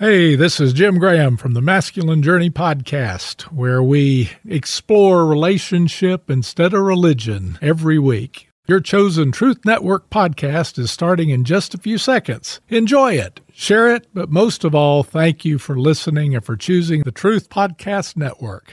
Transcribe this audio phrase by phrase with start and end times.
[0.00, 6.72] Hey, this is Jim Graham from the Masculine Journey Podcast, where we explore relationship instead
[6.72, 8.48] of religion every week.
[8.66, 12.62] Your chosen Truth Network podcast is starting in just a few seconds.
[12.70, 17.02] Enjoy it, share it, but most of all, thank you for listening and for choosing
[17.02, 18.72] the Truth Podcast Network.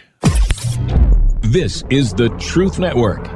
[1.41, 3.27] This is the Truth Network.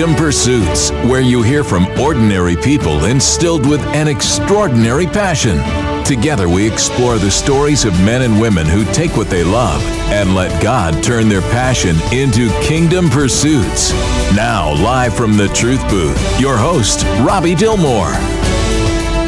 [0.00, 5.58] Kingdom Pursuits, where you hear from ordinary people instilled with an extraordinary passion.
[6.06, 10.34] Together, we explore the stories of men and women who take what they love and
[10.34, 13.92] let God turn their passion into kingdom pursuits.
[14.34, 18.16] Now, live from the Truth Booth, your host, Robby Dilmore.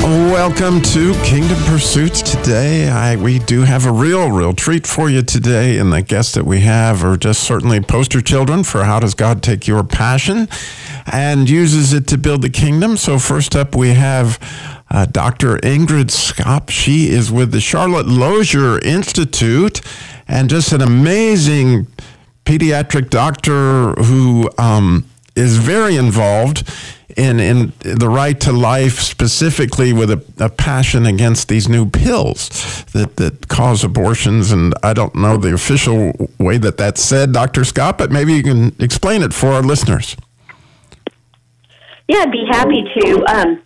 [0.03, 2.23] Welcome to Kingdom Pursuits.
[2.23, 6.35] Today, I, we do have a real, real treat for you today, and the guests
[6.35, 10.49] that we have are just certainly poster children for how does God take your passion
[11.07, 12.97] and uses it to build the kingdom.
[12.97, 14.41] So, first up, we have
[14.91, 15.59] uh, Dr.
[15.59, 16.69] Ingrid Skop.
[16.71, 19.83] She is with the Charlotte Lozier Institute,
[20.27, 21.87] and just an amazing
[22.45, 26.69] pediatric doctor who um, is very involved
[27.17, 32.85] in in the right to life specifically with a, a, passion against these new pills
[32.93, 37.63] that, that cause abortions and I don't know the official way that that's said Dr.
[37.63, 40.17] Skop, but maybe you can explain it for our listeners
[42.09, 43.63] yeah I'd be happy to um,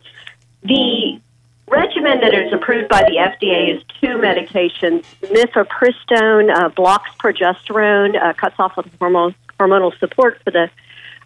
[0.63, 1.21] the
[1.69, 8.33] regimen that is approved by the FDA is two medications mifepristone uh, blocks progesterone uh,
[8.33, 10.71] cuts off with hormonal hormonal support for the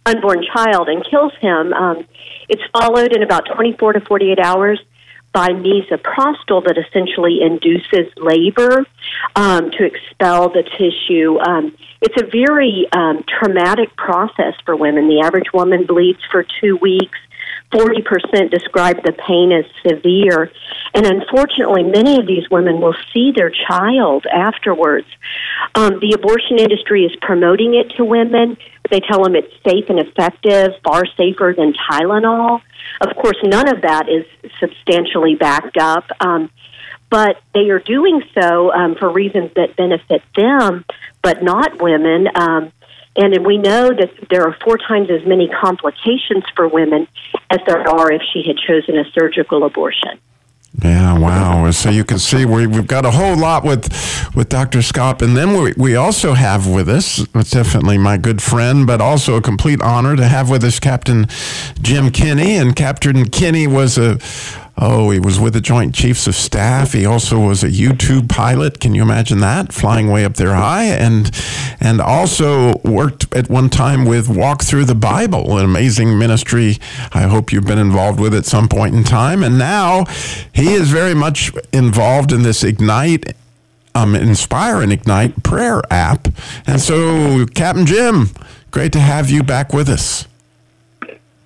[0.06, 1.72] unborn child and kills him.
[1.72, 2.06] Um,
[2.48, 4.80] it's followed in about 24 to 48 hours
[5.32, 8.84] by misoprostol that essentially induces labor
[9.36, 11.38] um, to expel the tissue.
[11.38, 15.08] Um, it's a very um, traumatic process for women.
[15.08, 17.18] The average woman bleeds for two weeks.
[17.72, 20.50] 40% describe the pain as severe.
[20.94, 25.06] And unfortunately, many of these women will see their child afterwards.
[25.74, 28.56] Um, the abortion industry is promoting it to women.
[28.90, 32.60] They tell them it's safe and effective, far safer than Tylenol.
[33.00, 34.24] Of course, none of that is
[34.58, 36.04] substantially backed up.
[36.20, 36.50] Um,
[37.08, 40.84] but they are doing so um, for reasons that benefit them,
[41.22, 42.28] but not women.
[42.34, 42.72] Um,
[43.20, 47.06] and we know that there are four times as many complications for women
[47.50, 50.18] as there are if she had chosen a surgical abortion.
[50.82, 51.70] Yeah, wow.
[51.72, 53.92] So you can see we, we've got a whole lot with
[54.36, 54.78] with Dr.
[54.78, 55.20] Skop.
[55.20, 59.42] And then we, we also have with us, definitely my good friend, but also a
[59.42, 61.26] complete honor to have with us Captain
[61.82, 62.56] Jim Kinney.
[62.56, 64.18] And Captain Kinney was a,
[64.82, 66.94] Oh, he was with the Joint Chiefs of Staff.
[66.94, 68.80] He also was a 2 pilot.
[68.80, 69.74] Can you imagine that?
[69.74, 70.84] Flying way up there high.
[70.84, 71.30] And,
[71.80, 76.78] and also worked at one time with Walk Through the Bible, an amazing ministry.
[77.12, 79.42] I hope you've been involved with at some point in time.
[79.42, 80.06] And now
[80.54, 83.34] he is very much involved in this Ignite
[83.94, 86.28] um, Inspire and Ignite prayer app.
[86.66, 88.30] And so, Captain Jim,
[88.70, 90.26] great to have you back with us.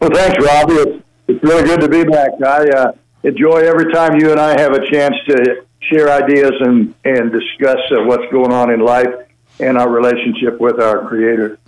[0.00, 0.74] Well, thanks, Robby.
[0.74, 2.30] It's, it's really good to be back.
[2.40, 2.92] I uh,
[3.24, 7.78] enjoy every time you and I have a chance to share ideas and, and discuss
[7.90, 9.12] uh, what's going on in life
[9.60, 11.58] and our relationship with our Creator.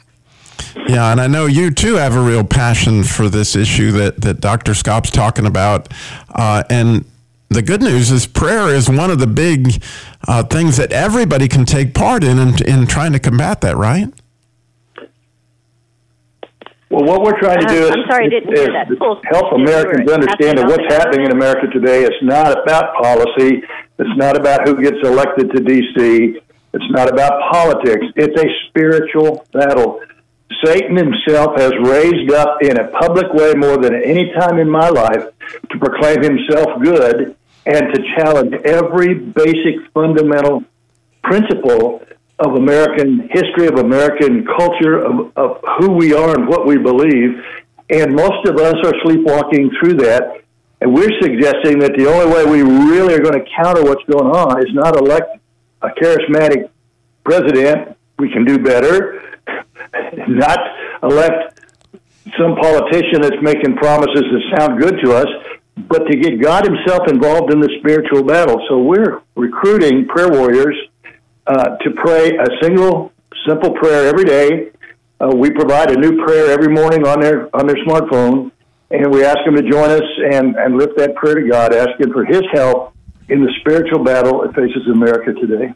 [0.89, 4.41] Yeah, and I know you too have a real passion for this issue that, that
[4.41, 4.75] Dr.
[4.75, 5.93] Skop's talking about.
[6.35, 7.05] Uh, and
[7.49, 9.83] the good news is prayer is one of the big
[10.29, 14.13] uh, things that everybody can take part in, in in trying to combat that, right?
[17.07, 18.99] What we're trying to do uh, is, sorry, is
[19.31, 23.63] help Americans understand that what's happening in America today It's not about policy.
[23.97, 26.41] It's not about who gets elected to D.C.
[26.75, 28.07] It's not about politics.
[28.17, 30.01] It's a spiritual battle.
[30.65, 34.89] Satan himself has raised up in a public way more than any time in my
[34.89, 35.31] life
[35.71, 40.65] to proclaim himself good and to challenge every basic fundamental
[41.23, 42.03] principle
[42.39, 47.43] of American history, of American culture, of, of who we are and what we believe.
[47.89, 50.43] And most of us are sleepwalking through that.
[50.81, 54.27] And we're suggesting that the only way we really are going to counter what's going
[54.27, 55.39] on is not elect
[55.81, 56.69] a charismatic
[57.25, 57.97] president.
[58.19, 59.23] We can do better.
[60.29, 60.59] not
[61.03, 61.61] elect
[62.39, 65.29] some politician that's making promises that sound good to us,
[65.89, 68.63] but to get God Himself involved in the spiritual battle.
[68.69, 70.77] So we're recruiting prayer warriors
[71.47, 73.13] uh, to pray a single
[73.47, 74.71] simple prayer every day.
[75.21, 78.51] Uh, we provide a new prayer every morning on their on their smartphone,
[78.91, 82.13] and we ask them to join us and, and lift that prayer to God, asking
[82.13, 82.95] for His help
[83.29, 85.75] in the spiritual battle that faces America today.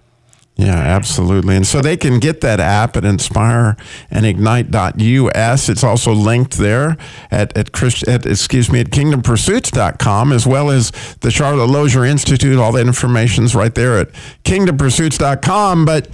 [0.61, 1.57] Yeah, absolutely.
[1.57, 3.79] And so they can get that app at inspire
[4.11, 5.71] and inspireandignite.us.
[5.71, 6.99] It's also linked there
[7.31, 10.91] at, at, Christ, at excuse me, at kingdompursuits.com, as well as
[11.21, 12.59] the Charlotte Lozier Institute.
[12.59, 14.13] All that information's right there at
[14.45, 15.87] kingdompursuits.com.
[15.87, 16.09] But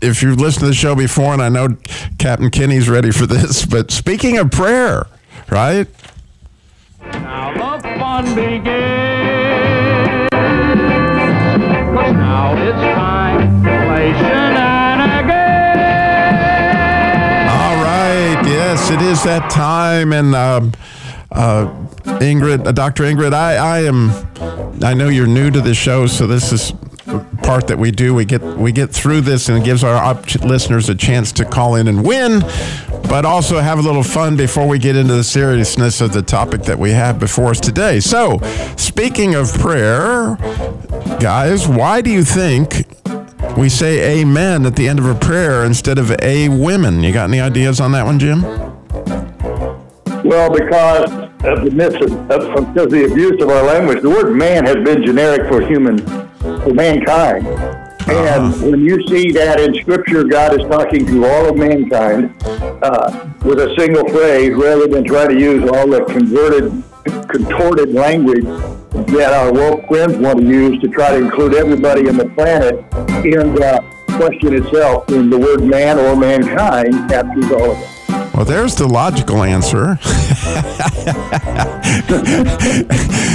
[0.00, 1.76] if you've listened to the show before, and I know
[2.18, 5.04] Captain Kinney's ready for this, but speaking of prayer,
[5.50, 5.88] right?
[7.02, 9.44] Now the fun begins.
[12.12, 13.53] now it's time
[19.04, 20.12] is that time.
[20.12, 20.60] And uh,
[21.30, 21.66] uh,
[22.20, 23.04] Ingrid, uh, Dr.
[23.04, 24.10] Ingrid, I, I am,
[24.82, 26.72] I know you're new to the show, so this is
[27.42, 28.14] part that we do.
[28.14, 31.44] We get we get through this, and it gives our op- listeners a chance to
[31.44, 32.40] call in and win,
[33.08, 36.62] but also have a little fun before we get into the seriousness of the topic
[36.62, 38.00] that we have before us today.
[38.00, 38.38] So,
[38.76, 40.36] speaking of prayer,
[41.20, 42.86] guys, why do you think
[43.56, 47.04] we say amen at the end of a prayer instead of a women.
[47.04, 48.42] You got any ideas on that one, Jim?
[50.24, 51.10] Well, because
[51.44, 55.04] of the mis- of, of the abuse of our language, the word man has been
[55.04, 55.98] generic for human,
[56.38, 57.46] for mankind.
[57.46, 58.70] And uh-huh.
[58.70, 62.34] when you see that in Scripture, God is talking to all of mankind
[62.82, 66.82] uh, with a single phrase rather than try to use all the converted,
[67.28, 72.16] contorted language that our woke friends want to use to try to include everybody in
[72.16, 72.76] the planet
[73.24, 73.84] in the
[74.16, 77.93] question itself in the word man or mankind captures all of it.
[78.34, 79.96] Well, there's the logical answer.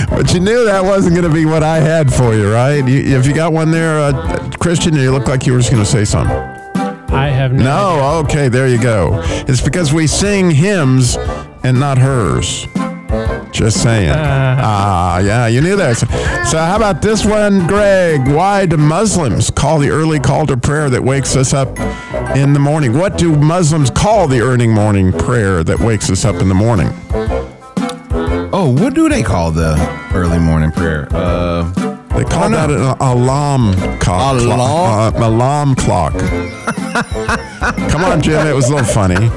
[0.09, 2.85] but you knew that wasn't going to be what I had for you, right?
[2.85, 5.83] You, if you got one there, uh, Christian, you look like you were just going
[5.83, 6.35] to say something.
[7.15, 7.63] I have no.
[7.63, 8.03] No, idea.
[8.29, 9.21] okay, there you go.
[9.47, 11.15] It's because we sing hymns
[11.63, 12.67] and not hers.
[13.51, 14.11] Just saying.
[14.13, 15.97] Ah, uh, yeah, you knew that.
[15.97, 16.05] So,
[16.49, 18.27] so, how about this one, Greg?
[18.27, 21.79] Why do Muslims call the early call to prayer that wakes us up
[22.35, 22.93] in the morning?
[22.93, 26.89] What do Muslims call the early morning prayer that wakes us up in the morning?
[28.51, 29.75] Oh, what do they call the
[30.13, 31.07] early morning prayer?
[31.11, 31.63] Uh,
[32.15, 34.41] they call that an alarm clock.
[34.41, 36.13] Alarm, uh, alarm clock.
[37.89, 38.45] Come on, Jim.
[38.47, 39.29] It was a little funny.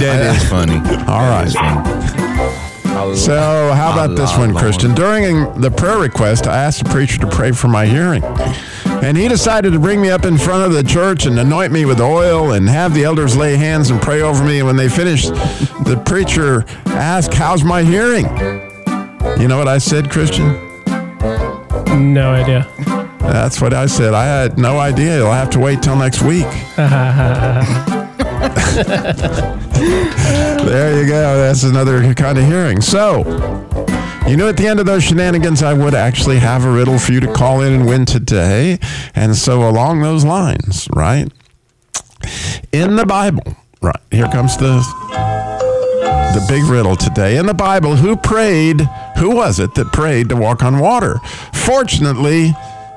[0.00, 0.74] That is funny.
[1.06, 2.65] All right.
[3.14, 4.94] So, how about this one, Christian?
[4.94, 8.24] During the prayer request, I asked the preacher to pray for my hearing.
[8.86, 11.84] And he decided to bring me up in front of the church and anoint me
[11.84, 14.58] with oil and have the elders lay hands and pray over me.
[14.58, 18.24] And when they finished, the preacher asked, How's my hearing?
[19.38, 20.52] You know what I said, Christian?
[22.12, 22.66] No idea.
[23.18, 24.14] That's what I said.
[24.14, 25.18] I had no idea.
[25.18, 26.46] You'll have to wait till next week.
[29.76, 31.36] there you go.
[31.36, 32.80] That's another kind of hearing.
[32.80, 33.18] So,
[34.26, 37.12] you know, at the end of those shenanigans, I would actually have a riddle for
[37.12, 38.78] you to call in and win today.
[39.14, 41.30] And so, along those lines, right?
[42.72, 44.84] In the Bible, right, here comes the
[46.34, 47.38] the big riddle today.
[47.38, 48.80] In the Bible, who prayed?
[49.18, 51.18] Who was it that prayed to walk on water?
[51.54, 52.52] Fortunately,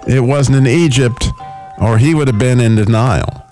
[0.08, 1.28] it wasn't in Egypt,
[1.80, 3.46] or he would have been in denial.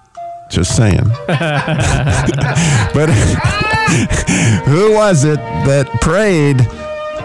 [0.50, 1.10] Just saying.
[1.28, 3.10] but
[4.66, 6.58] who was it that prayed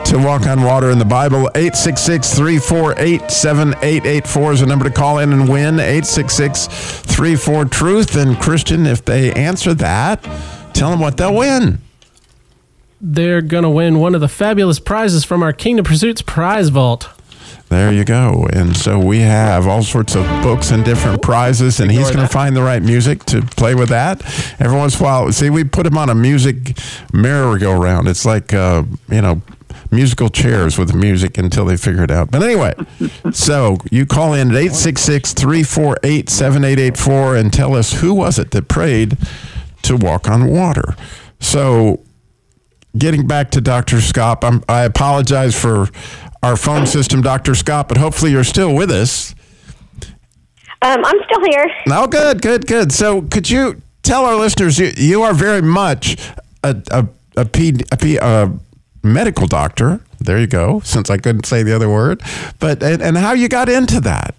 [0.06, 1.50] to walk on water in the Bible?
[1.54, 5.74] 866 348 7884 is the number to call in and win.
[5.80, 8.16] 866 34 Truth.
[8.16, 10.22] And Christian, if they answer that,
[10.72, 11.78] tell them what they'll win.
[13.00, 17.10] They're going to win one of the fabulous prizes from our Kingdom Pursuits prize vault.
[17.68, 18.46] There you go.
[18.52, 22.32] And so we have all sorts of books and different prizes, and he's going to
[22.32, 24.22] find the right music to play with that.
[24.60, 26.76] Every once in a while, see, we put him on a music
[27.12, 28.08] merry-go-round.
[28.08, 29.40] It's like, uh, you know,
[29.90, 32.30] musical chairs with music until they figure it out.
[32.30, 32.74] But anyway,
[33.32, 38.68] so you call in at 866 348 7884 and tell us who was it that
[38.68, 39.16] prayed
[39.82, 40.96] to walk on water.
[41.40, 42.02] So
[42.96, 43.96] getting back to Dr.
[43.96, 45.88] Skop, I'm, i apologize for
[46.42, 47.52] our phone system, Dr.
[47.52, 49.34] Skop, but hopefully you're still with us.
[50.82, 51.70] Um, I'm still here.
[51.88, 52.92] Oh, good, good, good.
[52.92, 56.16] So, could you tell our listeners you, you are very much
[56.64, 58.52] a, a, a, P, a, P, a
[59.02, 60.00] medical doctor.
[60.20, 62.22] There you go, since I couldn't say the other word.
[62.58, 64.34] But and, and how you got into that?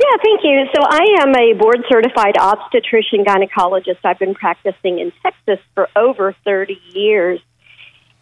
[0.00, 0.66] Yeah, thank you.
[0.74, 3.98] So I am a board certified obstetrician gynecologist.
[4.04, 7.40] I've been practicing in Texas for over 30 years.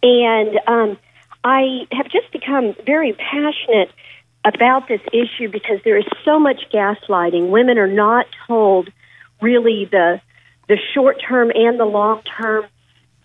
[0.01, 0.97] And um,
[1.43, 3.91] I have just become very passionate
[4.45, 7.49] about this issue because there is so much gaslighting.
[7.49, 8.89] Women are not told
[9.41, 10.21] really the
[10.69, 12.65] the short term and the long term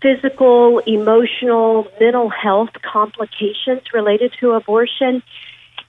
[0.01, 5.21] physical, emotional, mental health complications related to abortion.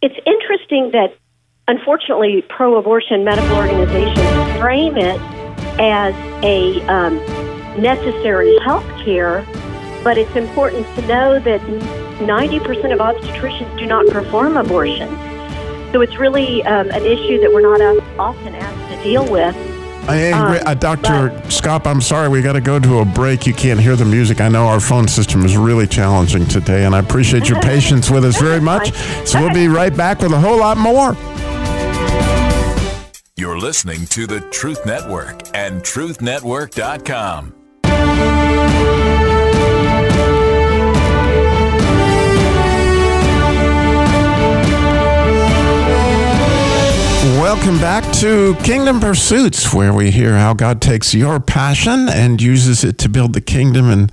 [0.03, 1.17] It's interesting that
[1.69, 5.21] unfortunately, pro abortion medical organizations frame it
[5.79, 7.17] as a um,
[7.81, 9.47] necessary health care,
[10.03, 11.61] but it's important to know that
[12.21, 15.11] 90% of obstetricians do not perform abortions.
[15.93, 17.81] So it's really um, an issue that we're not
[18.19, 19.57] often asked to deal with.
[20.09, 20.59] I agree.
[20.59, 21.31] Um, uh, Dr.
[21.49, 23.47] Skop, I'm sorry, we got to go to a break.
[23.47, 24.41] You can't hear the music.
[24.41, 28.25] I know our phone system is really challenging today, and I appreciate your patience with
[28.25, 28.93] us very much.
[29.27, 31.17] So we'll be right back with a whole lot more.
[33.37, 37.60] You're listening to the Truth Network and TruthNetwork.com.
[47.41, 52.85] Welcome back to Kingdom Pursuits, where we hear how God takes your passion and uses
[52.85, 53.89] it to build the kingdom.
[53.89, 54.13] And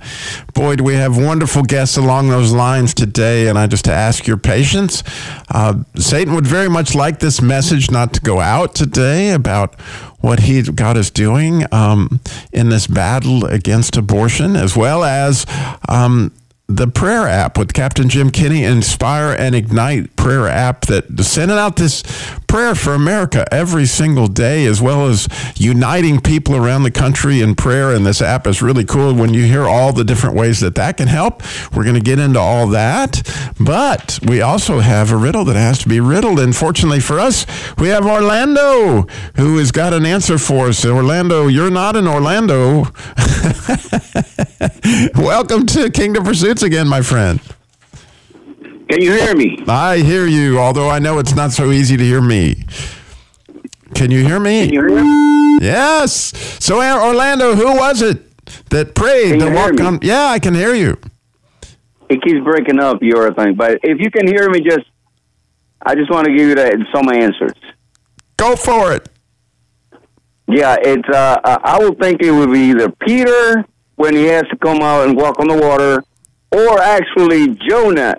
[0.54, 3.48] boy, do we have wonderful guests along those lines today.
[3.48, 5.02] And I just ask your patience.
[5.50, 9.78] Uh, Satan would very much like this message not to go out today about
[10.20, 12.20] what he God is doing um,
[12.50, 15.44] in this battle against abortion, as well as
[15.86, 16.32] um,
[16.70, 21.76] the prayer app with Captain Jim Kinney, Inspire and Ignite prayer app that sending out
[21.76, 22.02] this
[22.46, 27.54] prayer for America every single day, as well as uniting people around the country in
[27.54, 27.92] prayer.
[27.92, 30.98] And this app is really cool when you hear all the different ways that that
[30.98, 31.42] can help.
[31.74, 33.22] We're going to get into all that.
[33.58, 36.38] But we also have a riddle that has to be riddled.
[36.38, 37.46] And fortunately for us,
[37.78, 39.06] we have Orlando
[39.36, 40.84] who has got an answer for us.
[40.84, 42.88] Orlando, you're not in Orlando.
[45.14, 46.24] Welcome to Kingdom
[46.58, 47.40] Pursuits again, my friend.
[48.88, 49.62] Can you hear me?
[49.68, 52.64] I hear you, although I know it's not so easy to hear me.
[53.94, 54.66] Can you hear me?
[54.66, 55.58] Can you hear me?
[55.60, 56.12] Yes.
[56.58, 58.24] So, Orlando, who was it
[58.70, 60.00] that prayed to walk on?
[60.02, 60.96] Yeah, I can hear you.
[62.08, 63.54] It keeps breaking up, your thing.
[63.54, 64.86] But if you can hear me, just
[65.82, 67.54] I just want to give you that, some answers.
[68.36, 69.08] Go for it.
[70.48, 71.08] Yeah, it's.
[71.08, 75.06] Uh, I would think it would be either Peter when he has to come out
[75.06, 76.02] and walk on the water,
[76.52, 78.16] or actually Jonah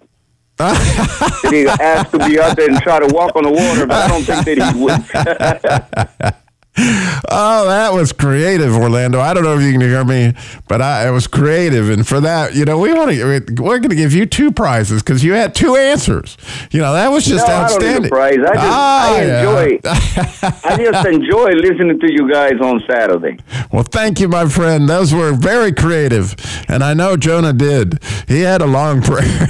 [0.58, 3.96] that he asked to be out there and try to walk on the water, but
[3.96, 6.34] I don't think that he would.
[6.78, 9.20] oh, that was creative, Orlando.
[9.20, 10.34] I don't know if you can hear me,
[10.68, 13.62] but I, it was creative, and for that, you know, we want to.
[13.62, 16.38] We're going to give you two prizes because you had two answers.
[16.72, 17.90] You know, that was just no, outstanding.
[17.90, 18.38] I don't need a prize.
[18.38, 19.80] I just ah, I enjoy.
[19.84, 20.60] Yeah.
[20.64, 23.38] I just enjoy listening to you guys on Saturday.
[23.72, 24.88] Well, thank you, my friend.
[24.88, 26.36] Those were very creative,
[26.68, 28.00] and I know Jonah did.
[28.28, 29.48] He had a long prayer.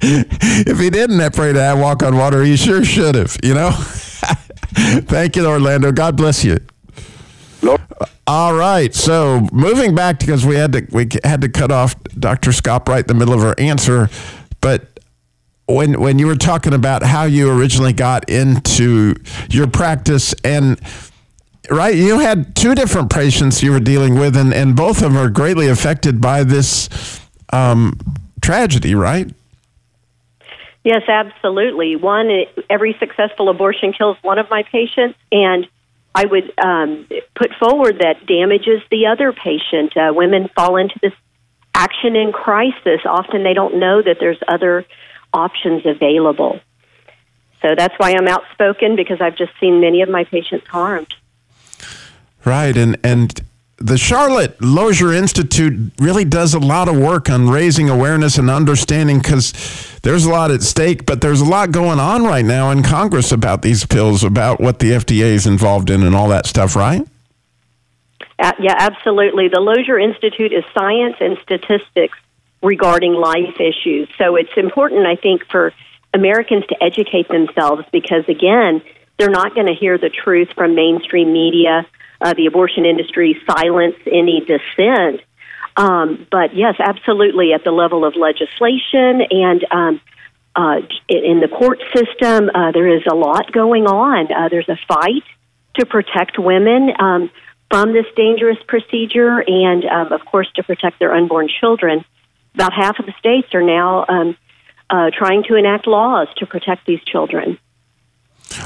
[0.00, 3.70] if he didn't pray to walk on water, he sure should have, you know?
[5.06, 5.92] Thank you, Orlando.
[5.92, 6.58] God bless you.
[7.62, 7.80] Lord.
[8.26, 8.94] All right.
[8.94, 12.50] So moving back because we had to we had to cut off Dr.
[12.50, 14.08] Skop right in the middle of her answer,
[14.60, 15.00] but
[15.66, 19.14] when when you were talking about how you originally got into
[19.50, 20.80] your practice and
[21.70, 25.16] right you had two different patients you were dealing with and, and both of them
[25.16, 27.20] are greatly affected by this
[27.52, 27.98] um,
[28.40, 29.32] tragedy, right?
[30.84, 31.96] Yes, absolutely.
[31.96, 32.30] One,
[32.70, 35.66] every successful abortion kills one of my patients, and
[36.14, 39.96] I would um, put forward that damages the other patient.
[39.96, 41.12] Uh, women fall into this
[41.74, 43.00] action in crisis.
[43.04, 44.86] Often they don't know that there's other
[45.32, 46.60] options available.
[47.62, 51.12] So that's why I'm outspoken because I've just seen many of my patients harmed.
[52.44, 53.38] Right, and and
[53.80, 59.18] the Charlotte Lozier Institute really does a lot of work on raising awareness and understanding
[59.18, 59.52] because
[60.02, 63.32] there's a lot at stake, but there's a lot going on right now in Congress
[63.32, 67.06] about these pills, about what the FDA is involved in, and all that stuff, right?
[68.38, 69.48] Uh, yeah, absolutely.
[69.48, 72.18] The Lozier Institute is science and statistics
[72.62, 74.08] regarding life issues.
[74.18, 75.72] So it's important, I think, for
[76.12, 78.82] Americans to educate themselves because, again,
[79.18, 81.86] they're not going to hear the truth from mainstream media
[82.20, 85.20] uh, the abortion industry silence any dissent.
[85.76, 90.00] Um, but yes, absolutely, at the level of legislation and um,
[90.54, 94.32] uh, in the court system, uh, there is a lot going on.
[94.32, 95.22] Uh, there's a fight
[95.78, 97.30] to protect women um,
[97.70, 102.04] from this dangerous procedure and, um, of course, to protect their unborn children.
[102.54, 104.36] About half of the states are now um,
[104.90, 107.58] uh, trying to enact laws to protect these children.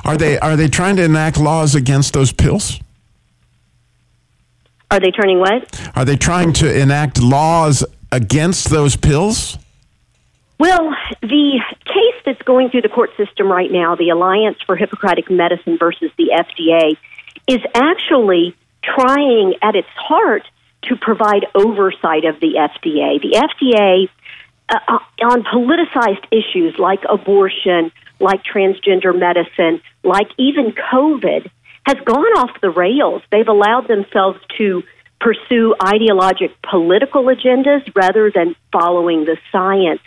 [0.05, 2.81] Are they are they trying to enact laws against those pills?
[4.95, 5.91] Are they turning what?
[5.97, 9.59] Are they trying to enact laws against those pills?
[10.57, 15.29] Well, the case that's going through the court system right now, the Alliance for Hippocratic
[15.29, 16.97] Medicine versus the FDA,
[17.49, 20.45] is actually trying at its heart
[20.83, 23.21] to provide oversight of the FDA.
[23.21, 24.09] The FDA,
[24.69, 31.51] uh, uh, on politicized issues like abortion, like transgender medicine, like even COVID,
[31.87, 33.23] has gone off the rails.
[33.31, 34.83] They've allowed themselves to
[35.21, 40.01] pursue ideologic political agendas rather than following the science.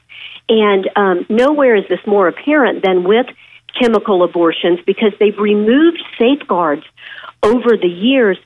[0.49, 3.25] And um, nowhere is this more apparent than with
[3.79, 6.83] chemical abortions because they've removed safeguards
[7.43, 8.37] over the years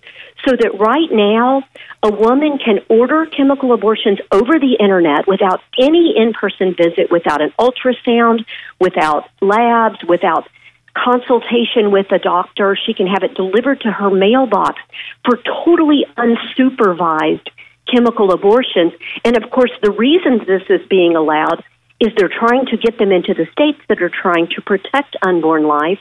[0.45, 1.63] so that right now
[2.03, 7.41] a woman can order chemical abortions over the internet without any in person visit, without
[7.41, 8.43] an ultrasound,
[8.79, 10.47] without labs, without
[10.93, 12.77] consultation with a doctor.
[12.85, 14.79] She can have it delivered to her mailbox
[15.25, 17.49] for totally unsupervised
[17.91, 18.93] chemical abortions.
[19.25, 21.63] And of course, the reason this is being allowed
[21.99, 25.63] is they're trying to get them into the states that are trying to protect unborn
[25.63, 25.99] life.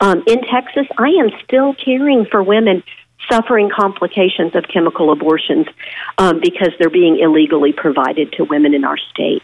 [0.00, 2.82] Um, in Texas, I am still caring for women
[3.30, 5.66] suffering complications of chemical abortions
[6.18, 9.42] um, because they're being illegally provided to women in our state.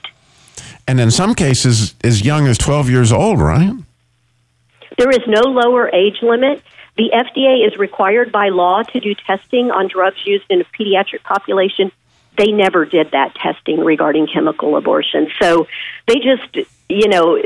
[0.87, 3.73] And in some cases, as young as 12 years old, right?
[5.01, 6.63] There is no lower age limit.
[6.99, 11.23] The FDA is required by law to do testing on drugs used in a pediatric
[11.23, 11.91] population.
[12.37, 15.29] They never did that testing regarding chemical abortion.
[15.41, 15.67] So
[16.07, 17.41] they just, you know,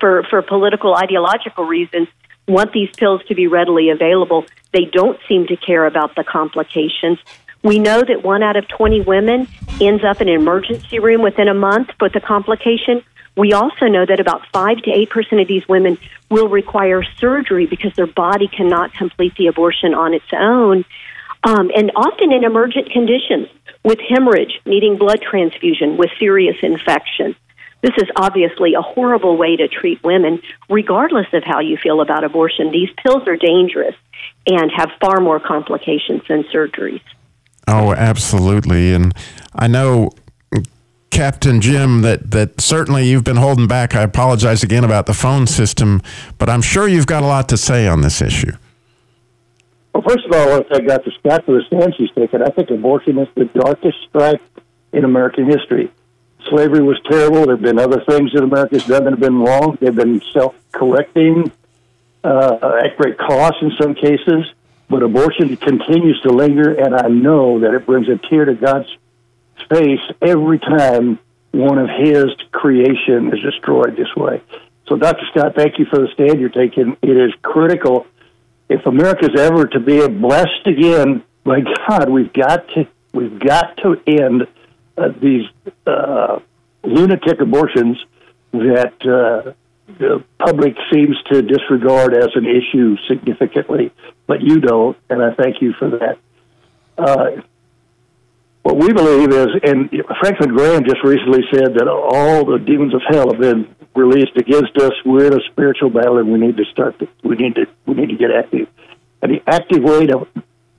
[0.00, 2.08] for, for political ideological reasons,
[2.48, 4.44] want these pills to be readily available.
[4.72, 7.20] They don't seem to care about the complications.
[7.62, 9.46] We know that one out of 20 women
[9.80, 13.04] ends up in an emergency room within a month with a complication.
[13.36, 15.98] We also know that about 5 to 8% of these women
[16.30, 20.84] will require surgery because their body cannot complete the abortion on its own.
[21.44, 23.48] Um, and often in emergent conditions
[23.82, 27.34] with hemorrhage, needing blood transfusion, with serious infection.
[27.80, 32.22] This is obviously a horrible way to treat women, regardless of how you feel about
[32.22, 32.70] abortion.
[32.70, 33.96] These pills are dangerous
[34.46, 37.02] and have far more complications than surgeries.
[37.66, 38.94] Oh, absolutely.
[38.94, 39.12] And
[39.54, 40.10] I know,
[41.12, 43.94] Captain Jim, that, that certainly you've been holding back.
[43.94, 46.02] I apologize again about the phone system,
[46.38, 48.52] but I'm sure you've got a lot to say on this issue.
[49.94, 51.12] Well, first of all, I want to thank Dr.
[51.22, 52.42] Skop for the stand she's taken.
[52.42, 54.40] I think abortion is the darkest strike
[54.92, 55.90] in American history
[56.48, 57.46] slavery was terrible.
[57.46, 59.78] There have been other things that America's done that have been wrong.
[59.80, 61.50] They've been self correcting
[62.24, 64.52] uh, at great cost in some cases.
[64.88, 68.94] But abortion continues to linger, and I know that it brings a tear to God's
[69.68, 71.18] face every time
[71.52, 74.42] one of His creation is destroyed this way.
[74.88, 75.24] So, Dr.
[75.34, 76.96] Skop, thank you for the stand you're taking.
[77.02, 78.06] It is critical.
[78.68, 84.00] If America's ever to be blessed again by God, we've got to we've got to
[84.06, 84.46] end
[84.96, 85.44] uh, these
[85.86, 86.40] uh,
[86.82, 87.98] lunatic abortions
[88.52, 89.52] that uh,
[89.98, 93.92] the public seems to disregard as an issue significantly,
[94.26, 96.18] but you don't, and I thank you for that.
[98.62, 103.02] What we believe is, and Franklin Graham just recently said that all the demons of
[103.08, 104.92] hell have been released against us.
[105.04, 107.00] We're in a spiritual battle, and we need to start.
[107.24, 108.68] We need to we need to get active.
[109.20, 110.26] And the active way to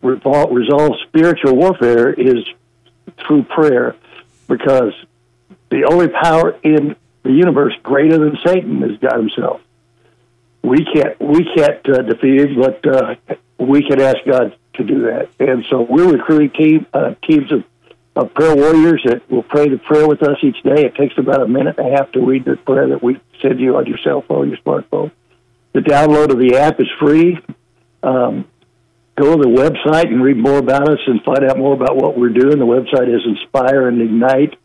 [0.01, 2.45] resolve spiritual warfare is
[3.25, 3.95] through prayer
[4.47, 4.93] because
[5.69, 9.61] the only power in the universe greater than Satan is God Himself.
[10.61, 13.15] We can't we can't uh, defeat him, but uh,
[13.57, 15.29] we can ask God to do that.
[15.39, 17.63] And so we're recruiting team uh, teams of,
[18.15, 20.85] of prayer warriors that will pray the prayer with us each day.
[20.85, 23.59] It takes about a minute and a half to read the prayer that we send
[23.59, 25.11] you on your cell phone, your smartphone.
[25.73, 27.39] The download of the app is free.
[28.03, 28.45] Um,
[29.15, 32.17] go to the website and read more about us and find out more about what
[32.17, 32.59] we're doing.
[32.59, 34.55] The website is inspire and ignite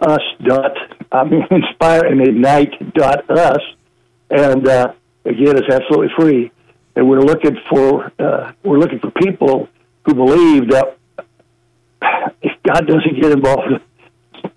[0.00, 0.76] us dot
[1.12, 3.60] I mean inspire and ignite dot us
[4.30, 4.92] and uh,
[5.24, 6.50] again it's absolutely free
[6.96, 9.68] and we're looking for uh, we're looking for people
[10.06, 10.96] who believe that
[12.72, 13.80] God doesn't get involved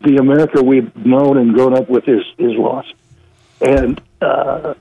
[0.01, 2.93] the America we've known and grown up with is is lost
[3.61, 4.73] and uh,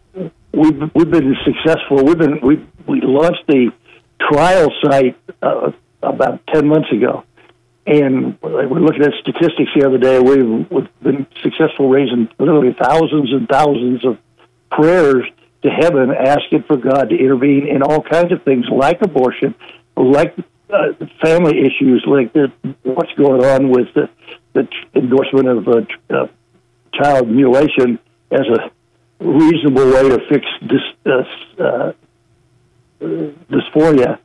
[0.53, 3.73] we've we've been successful we've been we we launched the
[4.31, 7.25] trial site uh, about 10 months ago.
[7.87, 10.21] And we're looking at statistics the other day.
[10.21, 14.19] We've, we've been successful raising literally thousands and thousands of
[14.71, 15.25] prayers
[15.63, 19.55] to heaven asking for God to intervene in all kinds of things like abortion,
[19.97, 20.37] like
[20.73, 22.51] uh, family issues, like the,
[22.83, 24.09] what's going on with the,
[24.55, 26.27] the endorsement of uh, uh,
[26.95, 27.99] child mutilation
[28.31, 28.71] as a
[29.21, 30.81] reasonable way to fix this
[31.59, 31.93] uh,
[33.01, 34.19] dysphoria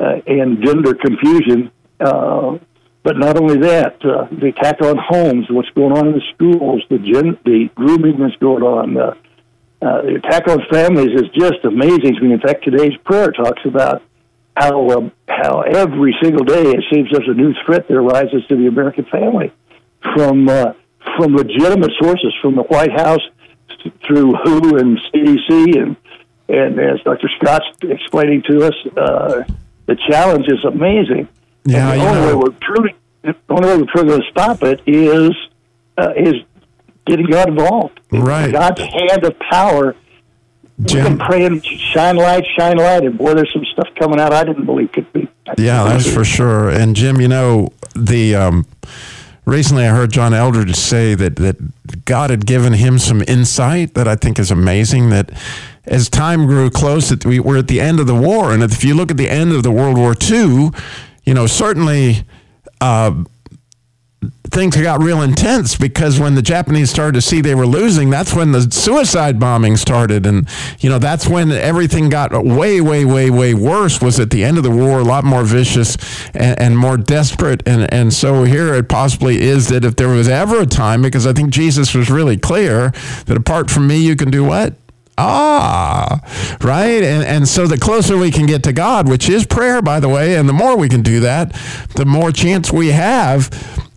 [0.00, 1.70] uh, and gender confusion.
[2.00, 2.58] Uh,
[3.02, 6.82] but not only that, uh, the attack on homes, what's going on in the schools,
[6.90, 9.14] the gen- the grooming that's going on, uh,
[9.80, 12.32] uh, the attack on families is just amazing to me.
[12.32, 14.02] In fact, today's prayer talks about
[14.58, 18.66] how how every single day it seems there's a new threat that arises to the
[18.66, 19.52] American family
[20.14, 20.72] from uh,
[21.16, 23.22] from legitimate sources, from the White House
[24.06, 25.96] through WHO and CDC, and
[26.48, 27.28] and as Dr.
[27.38, 29.44] Skop's explaining to us, uh,
[29.86, 31.28] the challenge is amazing.
[31.64, 32.26] Yeah, and the only know.
[32.26, 35.30] way we're truly, the only way we're truly going to stop it is
[35.98, 36.34] uh, is
[37.06, 38.00] getting God involved.
[38.10, 38.52] Right.
[38.52, 39.94] God's hand of power.
[40.78, 41.04] We've Jim?
[41.04, 44.64] been praying, shine light, shine light, and boy, there's some stuff coming out I didn't
[44.64, 45.28] believe could be.
[45.56, 46.68] Yeah, that's for sure.
[46.68, 48.66] And Jim, you know, the um,
[49.44, 54.06] recently I heard John Eldredge say that that God had given him some insight that
[54.06, 55.10] I think is amazing.
[55.10, 55.32] That
[55.84, 58.84] as time grew close, that we were at the end of the war, and if
[58.84, 60.70] you look at the end of the World War II,
[61.24, 62.24] you know, certainly.
[62.80, 63.24] Uh,
[64.50, 68.34] things got real intense because when the Japanese started to see they were losing, that's
[68.34, 70.48] when the suicide bombing started, and
[70.80, 74.00] you know that's when everything got way, way, way, way worse.
[74.00, 75.96] Was at the end of the war, a lot more vicious
[76.34, 80.28] and, and more desperate, and and so here it possibly is that if there was
[80.28, 82.90] ever a time, because I think Jesus was really clear
[83.26, 84.74] that apart from me, you can do what.
[85.20, 86.20] Ah,
[86.62, 87.02] right.
[87.02, 90.08] And, and so the closer we can get to God, which is prayer, by the
[90.08, 91.52] way, and the more we can do that,
[91.96, 93.50] the more chance we have,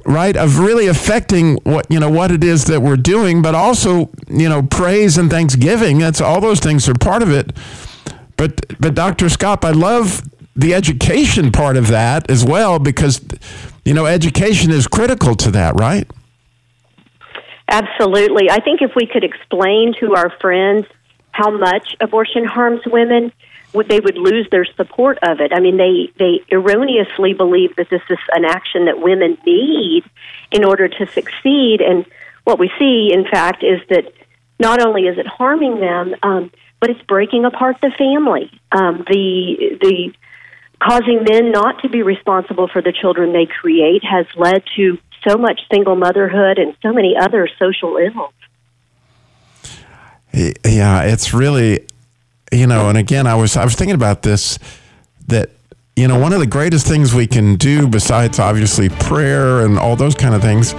[0.06, 4.10] right, of really affecting what, you know, what it is that we're doing, but also,
[4.28, 6.00] you know, praise and thanksgiving.
[6.00, 7.56] That's all those things are part of it.
[8.38, 9.26] But, but Dr.
[9.28, 10.24] Skop, I love
[10.56, 13.22] the education part of that as well, because,
[13.86, 16.10] you know, education is critical to that, right?
[17.68, 18.50] Absolutely.
[18.50, 20.86] I think if we could explain to our friends
[21.32, 23.32] how much abortion harms women,
[23.74, 25.52] they would lose their support of it.
[25.54, 30.04] I mean, they they erroneously believe that this is an action that women need
[30.52, 31.82] in order to succeed.
[31.82, 32.06] And
[32.44, 34.12] what we see, in fact, is that
[34.60, 38.52] not only is it harming them, um, but it's breaking apart the family.
[38.72, 40.14] Um, the the
[40.80, 45.38] causing men not to be responsible for the children they create has led to so
[45.38, 48.34] much single motherhood and so many other social ills.
[50.66, 51.86] Yeah, it's really,
[52.52, 54.60] you know, and again, I was I was thinking about this
[55.28, 55.50] that
[55.96, 59.96] you know one of the greatest things we can do besides obviously prayer and all
[59.96, 60.74] those kind of things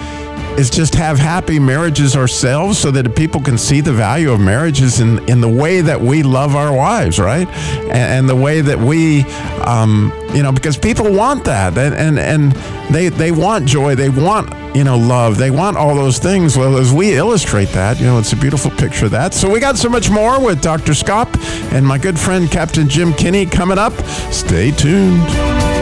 [0.59, 5.01] is just have happy marriages ourselves so that people can see the value of marriages
[5.01, 7.49] in, in the way that we love our wives, right?
[7.49, 9.23] And, and the way that we,
[9.65, 12.53] um, you know, because people want that and, and, and
[12.95, 16.57] they, they want joy, they want, you know, love, they want all those things.
[16.57, 19.35] Well, as we illustrate that, you know, it's a beautiful picture of that.
[19.35, 20.93] So we got so much more with Dr.
[20.93, 21.29] Skop
[21.73, 23.95] and my good friend Captain Jim Kinney coming up.
[24.31, 25.82] Stay tuned.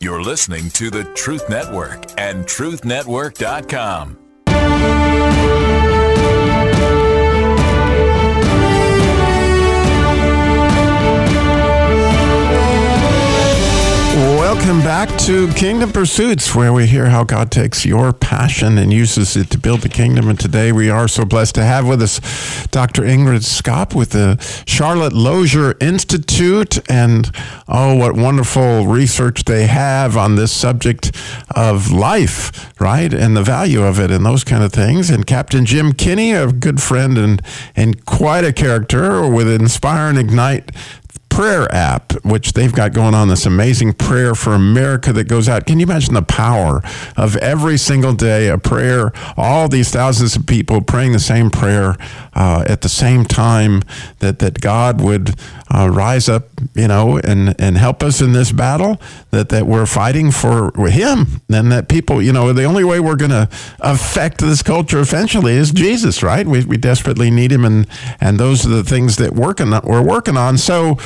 [0.00, 4.27] You're listening to the Truth Network and truthnetwork.com.
[14.68, 19.34] Welcome back to Kingdom Pursuits, where we hear how God takes your passion and uses
[19.34, 20.28] it to build the kingdom.
[20.28, 22.20] And today we are so blessed to have with us
[22.66, 23.00] Dr.
[23.00, 26.78] Ingrid Skop with the Charlotte Lozier Institute.
[26.90, 27.34] And
[27.66, 31.16] oh, what wonderful research they have on this subject
[31.56, 33.14] of life, right?
[33.14, 35.08] And the value of it and those kind of things.
[35.08, 37.40] And Captain Jim Kinney, a good friend and,
[37.74, 40.72] and quite a character with Inspire and Ignite
[41.38, 45.66] prayer app, which they've got going on this amazing prayer for America that goes out.
[45.66, 46.82] Can you imagine the power
[47.16, 51.94] of every single day a prayer, all these thousands of people praying the same prayer
[52.34, 53.82] uh, at the same time
[54.18, 55.36] that, that God would
[55.70, 59.86] uh, rise up, you know, and, and help us in this battle that, that we're
[59.86, 63.48] fighting for Him and that people, you know, the only way we're going to
[63.80, 66.46] affect this culture eventually is Jesus, right?
[66.46, 67.86] We, we desperately need Him and,
[68.20, 70.58] and those are the things that working, we're working on.
[70.58, 70.96] So,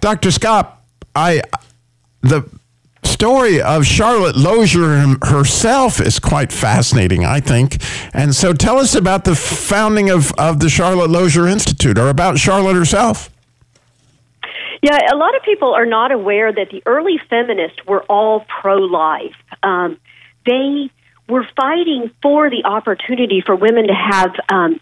[0.00, 0.30] Dr.
[0.30, 0.78] Skop,
[1.14, 1.42] I
[2.22, 2.48] the
[3.04, 7.82] story of Charlotte Lozier herself is quite fascinating, I think.
[8.12, 12.38] And so tell us about the founding of, of the Charlotte Lozier Institute or about
[12.38, 13.30] Charlotte herself.
[14.82, 18.76] Yeah, a lot of people are not aware that the early feminists were all pro
[18.76, 19.36] life.
[19.62, 19.98] Um,
[20.44, 20.90] they
[21.28, 24.80] were fighting for the opportunity for women to have um,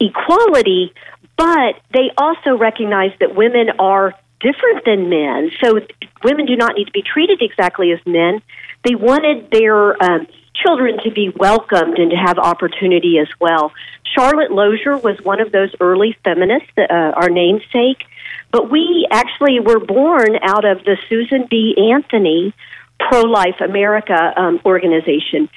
[0.00, 0.92] equality,
[1.36, 5.50] but they also recognized that women are different than men.
[5.62, 5.80] So
[6.22, 8.42] women do not need to be treated exactly as men.
[8.84, 13.72] They wanted their um, children to be welcomed and to have opportunity as well.
[14.14, 18.04] Charlotte Lozier was one of those early feminists, uh, our namesake.
[18.50, 21.74] But we actually were born out of the Susan B.
[21.92, 22.54] Anthony
[22.98, 25.48] Pro Life America um, organization.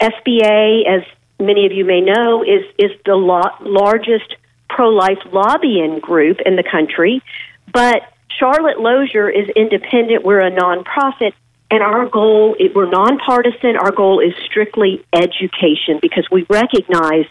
[0.00, 1.02] SBA, as
[1.38, 4.36] many of you may know, is is the lo- largest
[4.68, 7.22] pro life lobbying group in the country.
[7.72, 8.02] But
[8.38, 10.24] Charlotte Lozier is independent.
[10.24, 11.32] We're a nonprofit,
[11.70, 13.76] and our goal we're nonpartisan.
[13.76, 17.26] Our goal is strictly education because we recognize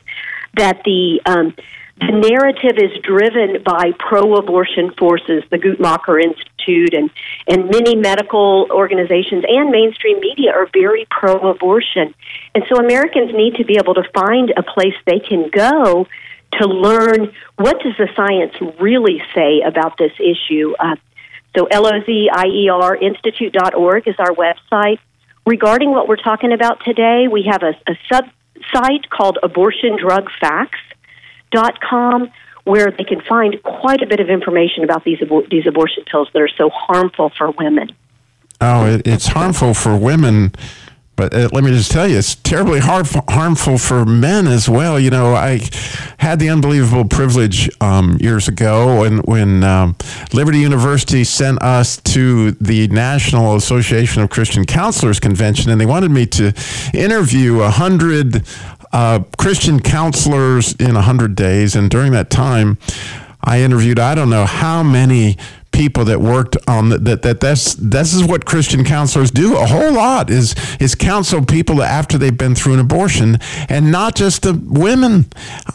[0.56, 1.56] that the um,
[1.98, 7.10] the narrative is driven by pro-abortion forces, the Guttmacher Institute, and
[7.48, 12.14] and many medical organizations and mainstream media are very pro-abortion,
[12.54, 16.08] and so Americans need to be able to find a place they can go
[16.60, 20.76] to learn what does the science really say about this issue.
[20.80, 20.96] Uh,
[21.58, 25.00] so L-O-Z-I-E-R Institute.org is our website.
[25.46, 28.26] Regarding what we're talking about today, we have a, a sub
[28.74, 32.32] site called abortiondrugfacts.com
[32.64, 36.30] where they can find quite a bit of information about these abor- these abortion pills
[36.34, 37.92] that are so harmful for women.
[38.60, 40.54] Oh, it, it's harmful for women
[41.16, 45.00] but uh, let me just tell you, it's terribly harmful for men as well.
[45.00, 45.62] You know, I
[46.18, 49.96] had the unbelievable privilege um, years ago when, when um,
[50.34, 56.12] Liberty University sent us to the National Association of Christian Counselors Convention, and they wanted
[56.12, 56.54] me to
[56.94, 58.44] interview a hundred
[58.92, 61.76] uh, Christian counselors in a hundred days.
[61.76, 62.78] And during that time,
[63.42, 65.38] I interviewed I don't know how many
[65.76, 69.66] people that worked on the, that that that's this is what Christian counselors do a
[69.66, 74.44] whole lot is is counsel people after they've been through an abortion and not just
[74.44, 75.26] the women.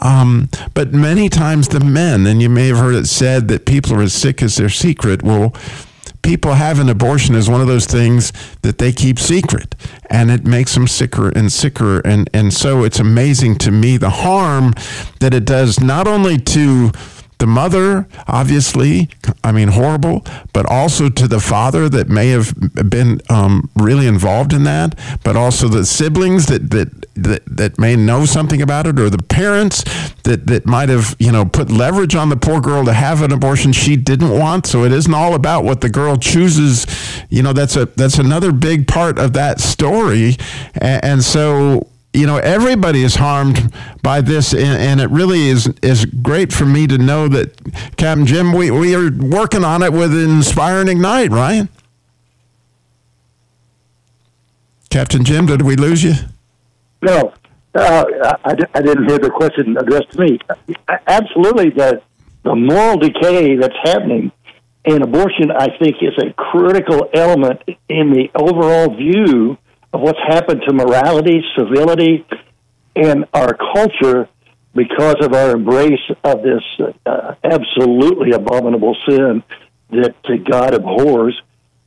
[0.01, 3.93] Um, but many times the men and you may have heard it said that people
[3.93, 5.21] are as sick as their secret.
[5.21, 5.53] Well
[6.23, 9.75] people have an abortion is one of those things that they keep secret
[10.09, 11.99] and it makes them sicker and sicker.
[11.99, 14.73] And and so it's amazing to me the harm
[15.19, 16.91] that it does not only to
[17.41, 19.09] the mother, obviously,
[19.43, 20.23] I mean, horrible,
[20.53, 22.53] but also to the father that may have
[22.87, 27.95] been um, really involved in that, but also the siblings that, that, that, that may
[27.95, 29.83] know something about it, or the parents
[30.21, 33.31] that, that might have, you know, put leverage on the poor girl to have an
[33.31, 34.67] abortion she didn't want.
[34.67, 36.85] So it isn't all about what the girl chooses.
[37.31, 40.37] You know, that's a that's another big part of that story.
[40.75, 45.67] And, and so you know everybody is harmed by this and, and, it really is
[45.81, 47.57] is great for me to know that
[47.95, 51.67] captain jim we, we are working on it with inspire and ignite right?
[54.89, 56.13] Captain jim did we lose you?
[57.01, 57.33] No.
[57.73, 58.03] Uh,
[58.43, 60.39] I, I didn't hear the question addressed to me.
[61.07, 62.01] Absolutely the,
[62.43, 64.33] the moral decay that's happening
[64.83, 69.57] in abortion i think is a critical element in the overall view
[69.93, 72.25] of what's happened to morality, civility,
[72.95, 74.27] and our culture
[74.73, 76.63] because of our embrace of this
[77.05, 79.43] uh, absolutely abominable sin
[79.89, 80.15] that
[80.49, 81.39] God abhors.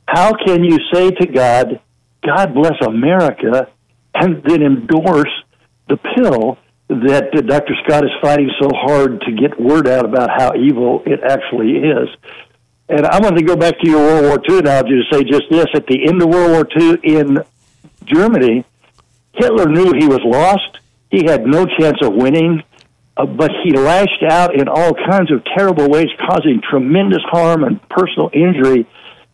[0.07, 1.79] How can you say to God,
[2.23, 3.69] God bless America,
[4.13, 5.31] and then endorse
[5.89, 7.73] the pill that Dr.
[7.83, 12.09] Skop is fighting so hard to get word out about how evil it actually is?
[12.87, 15.45] And I want to go back to your World War II analogy to say just
[15.49, 15.65] this.
[15.73, 17.39] At the end of World War II in
[18.05, 18.65] Germany,
[19.33, 20.79] Hitler knew he was lost.
[21.11, 22.63] He had no chance of winning,
[23.17, 27.81] uh, but he lashed out in all kinds of terrible ways, causing tremendous harm and
[27.89, 28.87] personal injury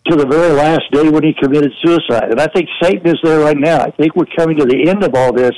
[0.08, 2.32] to the very last day when he committed suicide.
[2.32, 3.80] And I think Satan is there right now.
[3.80, 5.52] I think we're coming to the end of all this,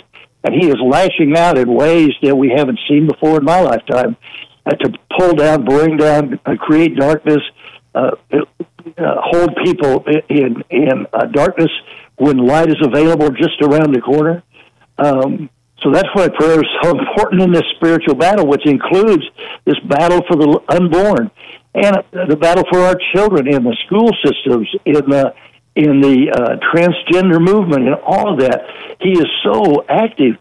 [0.43, 4.17] and he is lashing out in ways that we haven't seen before in my lifetime
[4.65, 7.41] uh, to pull down, bring down, uh, create darkness,
[7.95, 8.41] uh, uh,
[8.97, 11.71] hold people in in uh, darkness
[12.17, 14.43] when light is available just around the corner.
[14.97, 15.49] Um,
[15.81, 19.23] so that's why prayer is so important in this spiritual battle, which includes
[19.65, 21.31] this battle for the unborn
[21.75, 25.33] and the battle for our children in the school systems, in the
[25.75, 28.61] in the uh, transgender movement, and all of that.
[29.01, 30.37] He is so active,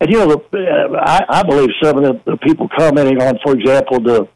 [0.00, 3.38] and you know, the, uh, I, I believe some of the, the people commenting on,
[3.44, 4.28] for example, the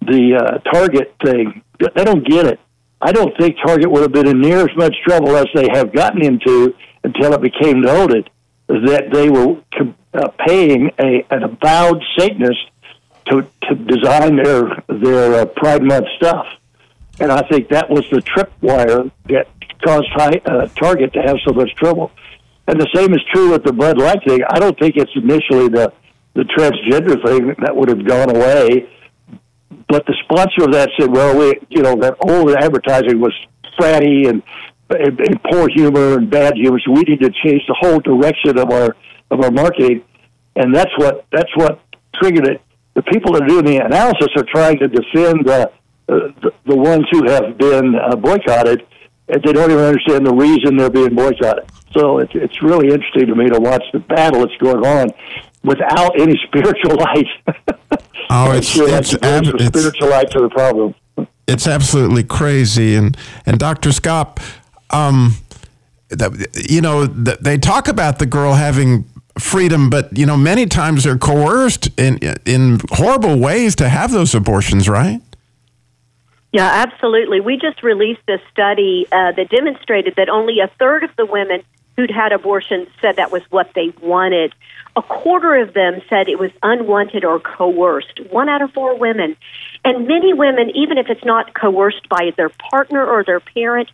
[0.00, 2.60] the uh, Target thing, they don't get it.
[3.02, 5.92] I don't think Target would have been in near as much trouble as they have
[5.92, 8.30] gotten into until it became noted
[8.68, 9.56] that they were
[10.14, 12.60] uh, paying a, an avowed Satanist
[13.26, 16.46] to, to design their their uh, Pride Month stuff.
[17.18, 19.48] And I think that was the tripwire that
[19.84, 22.12] caused high, uh, Target to have so much trouble.
[22.68, 24.42] And the same is true with the Bud Light thing.
[24.48, 25.92] I don't think it's initially the
[26.34, 28.88] the transgender thing that would have gone away
[29.92, 33.34] but the sponsor of that said, well, we, you know, that old advertising was
[33.78, 34.42] fratty and,
[34.88, 38.56] and, and poor humor and bad humor, so we need to change the whole direction
[38.56, 38.96] of our
[39.30, 40.02] of our marketing,
[40.56, 41.80] and that's what that's what
[42.14, 42.62] triggered it.
[42.94, 45.68] The people that are doing the analysis are trying to defend uh,
[46.06, 48.86] the, the ones who have been uh, boycotted,
[49.28, 51.64] and they don't even understand the reason they're being boycotted.
[51.92, 55.08] So it's it's really interesting to me to watch the battle that's going on
[55.64, 57.26] without any spiritual light.
[58.30, 60.94] Oh, it's it's, ab- it's spiritual light to the problem.
[61.46, 63.90] It's absolutely crazy, and and Dr.
[63.90, 64.38] Skop,
[64.90, 65.34] um,
[66.68, 69.04] you know, they talk about the girl having
[69.38, 74.34] freedom, but you know, many times they're coerced in in horrible ways to have those
[74.34, 75.20] abortions, right?
[76.52, 77.40] Yeah, absolutely.
[77.40, 81.62] We just released a study uh, that demonstrated that only a third of the women
[82.02, 84.52] who'd had abortions said that was what they wanted.
[84.96, 88.18] A quarter of them said it was unwanted or coerced.
[88.30, 89.36] One out of four women.
[89.84, 93.88] And many women, even if it's not coerced by their partner or their parent,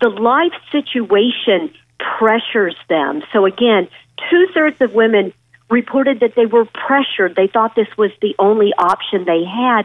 [0.00, 1.74] the life situation
[2.18, 3.22] pressures them.
[3.34, 3.86] So again,
[4.30, 5.34] two thirds of women
[5.68, 7.36] reported that they were pressured.
[7.36, 9.82] They thought this was the only option they had,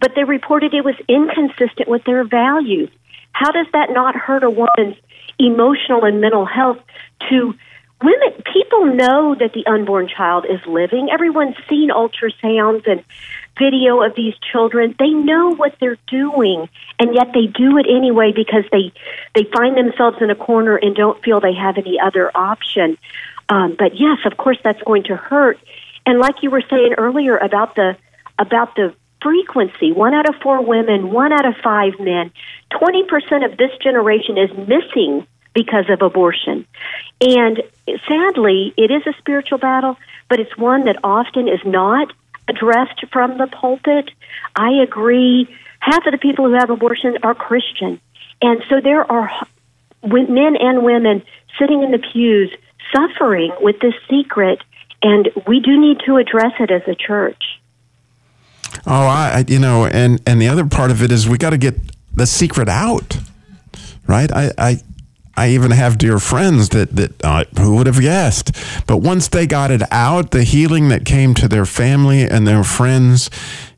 [0.00, 2.88] but they reported it was inconsistent with their values.
[3.32, 4.96] How does that not hurt a woman's
[5.38, 6.78] emotional and mental health
[7.28, 7.54] to
[8.02, 8.42] women.
[8.52, 11.08] People know that the unborn child is living.
[11.10, 13.04] Everyone's seen ultrasounds and
[13.58, 14.94] video of these children.
[14.98, 18.92] They know what they're doing and yet they do it anyway because they
[19.34, 22.96] they find themselves in a corner and don't feel they have any other option.
[23.48, 25.58] Um, but yes of course that's going to hurt.
[26.06, 27.96] And like you were saying earlier about the
[28.38, 32.32] about the frequency one out of four women one out of five men
[32.72, 36.66] 20% of this generation is missing because of abortion.
[37.20, 37.62] And
[38.08, 39.96] sadly, it is a spiritual battle,
[40.28, 42.12] but it's one that often is not
[42.48, 44.10] addressed from the pulpit.
[44.54, 45.48] I agree.
[45.80, 48.00] Half of the people who have abortion are Christian.
[48.42, 49.30] And so there are
[50.02, 51.22] men and women
[51.58, 52.50] sitting in the pews
[52.94, 54.62] suffering with this secret,
[55.02, 57.59] and we do need to address it as a church.
[58.86, 61.58] Oh, I, you know, and and the other part of it is we got to
[61.58, 61.74] get
[62.14, 63.18] the secret out,
[64.06, 64.30] right?
[64.32, 64.76] I, I
[65.36, 68.52] I even have dear friends that that uh, who would have guessed.
[68.86, 72.64] But once they got it out, the healing that came to their family and their
[72.64, 73.30] friends,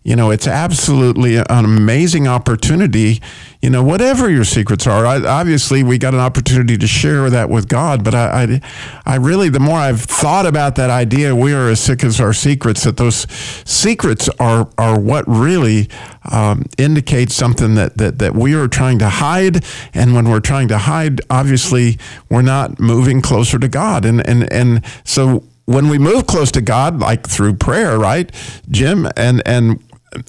[0.04, 3.20] you know, it's absolutely an amazing opportunity.
[3.60, 7.48] You know, whatever your secrets are, I, obviously we got an opportunity to share that
[7.48, 8.02] with God.
[8.02, 8.60] But I, I,
[9.06, 12.32] I, really, the more I've thought about that idea, we are as sick as our
[12.32, 12.82] secrets.
[12.82, 13.28] That those
[13.64, 15.88] secrets are are what really
[16.30, 19.64] um, indicates something that, that that we are trying to hide.
[19.94, 24.04] And when we're trying to hide, obviously we're not moving closer to God.
[24.04, 28.30] And and and so when we move close to God, like through prayer, right,
[28.68, 29.80] Jim, and and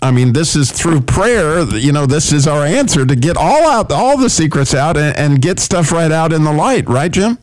[0.01, 1.61] I mean, this is through prayer.
[1.75, 5.17] You know, this is our answer to get all out, all the secrets out, and,
[5.17, 7.37] and get stuff right out in the light, right, Jim?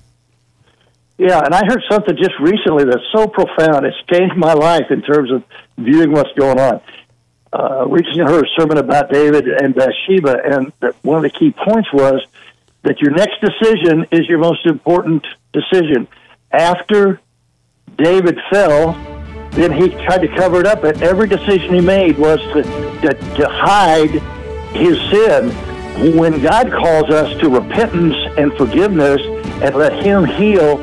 [1.19, 3.85] Yeah, and I heard something just recently that's so profound.
[3.85, 5.45] It's changed my life in terms of
[5.77, 6.81] viewing what's going on.
[7.53, 10.73] Uh, recently heard a sermon about David and Bathsheba, and
[11.03, 12.25] one of the key points was
[12.83, 16.09] that your next decision is your most important decision.
[16.51, 17.21] After
[17.97, 18.95] David fell,
[19.53, 20.83] then he tried to cover it up.
[20.83, 24.11] But every decision he made was to, to, to hide
[24.75, 25.51] his sin.
[26.17, 29.21] When God calls us to repentance and forgiveness
[29.63, 30.79] and let Him heal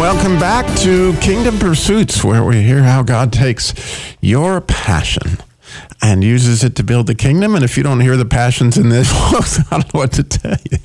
[0.08, 3.74] Welcome back to Kingdom Pursuits, where we hear how God takes
[4.22, 5.38] your passion
[6.02, 7.56] and uses it to build the kingdom.
[7.56, 9.12] And if you don't hear the passions in this,
[9.72, 10.78] I don't know what to tell you.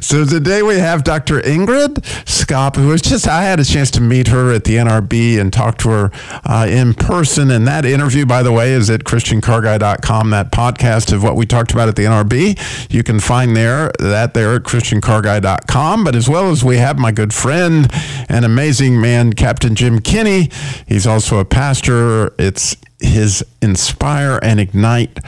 [0.00, 1.40] So today we have Dr.
[1.40, 5.40] Ingrid Skop, who was just, I had a chance to meet her at the NRB
[5.40, 6.10] and talk to her
[6.44, 7.50] uh, in person.
[7.50, 11.72] And that interview, by the way, is at ChristianCarGuy.com, that podcast of what we talked
[11.72, 12.92] about at the NRB.
[12.92, 16.04] You can find there that there at ChristianCarGuy.com.
[16.04, 17.88] But as well as we have my good friend
[18.28, 20.50] and amazing man, Captain Jim Kinney.
[20.86, 22.34] He's also a pastor.
[22.38, 25.18] It's his Inspire and Ignite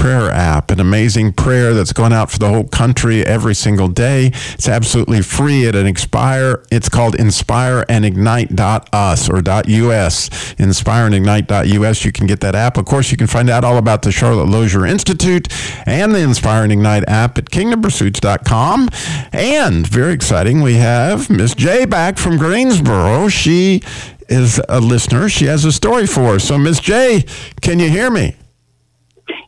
[0.00, 4.28] prayer app, an amazing prayer that's going out for the whole country every single day.
[4.54, 6.64] It's absolutely free at an Inspire.
[6.70, 10.30] It's called inspireandignite.us or .us.
[10.54, 12.04] Inspireandignite.us.
[12.06, 12.78] You can get that app.
[12.78, 15.48] Of course, you can find out all about the Charlotte Lozier Institute
[15.86, 18.88] and the Inspire and Ignite app at kingdompursuits.com.
[19.32, 23.28] And very exciting, we have Miss J back from Greensboro.
[23.28, 23.82] She
[24.30, 25.28] is a listener.
[25.28, 26.44] She has a story for us.
[26.44, 27.24] So, Miss J,
[27.60, 28.36] can you hear me?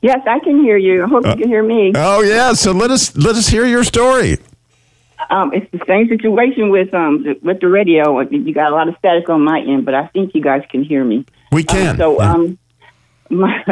[0.03, 1.05] Yes, I can hear you.
[1.05, 1.93] I hope uh, you can hear me.
[1.95, 4.39] Oh yeah, so let us let us hear your story.
[5.30, 8.20] Um, it's the same situation with um with the radio.
[8.20, 10.83] You got a lot of static on my end, but I think you guys can
[10.83, 11.24] hear me.
[11.53, 11.91] We can.
[11.91, 12.59] Um, so um,
[13.30, 13.64] my,